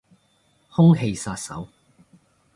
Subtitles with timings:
[0.71, 1.67] 空氣殺手